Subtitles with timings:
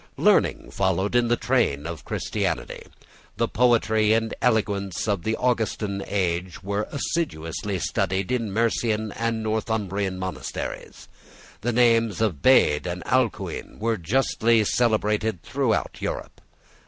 [0.17, 2.87] Learning followed in the train of Christianity.
[3.37, 10.17] The poetry and eloquence of the Augustan age was assiduously studied in Mercian and Northumbrian
[10.17, 11.07] monasteries.
[11.61, 16.41] The names of Bede and Alcuin were justly celebrated throughout Europe.